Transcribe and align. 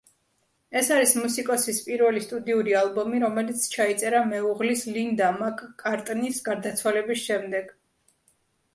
ეს 0.79 0.87
არის 0.95 1.11
მუსიკოსის 1.23 1.81
პირველი 1.89 2.23
სტუდიური 2.29 2.73
ალბომი, 2.81 3.21
რომელიც 3.25 3.67
ჩაიწერა 3.75 4.25
მეუღლის, 4.33 4.85
ლინდა 4.99 5.31
მაკ-კარტნის 5.39 6.45
გარდაცვალების 6.51 7.27
შემდეგ. 7.31 7.75